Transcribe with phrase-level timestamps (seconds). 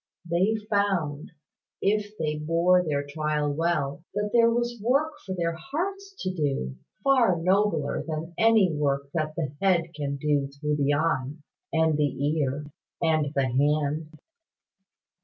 [0.27, 1.29] They found,
[1.79, 6.75] if they bore their trial well, that there was work for their hearts to do,
[7.03, 11.33] far nobler than any work that the head can do through the eye,
[11.71, 12.65] and the ear,
[12.99, 14.17] and the hand.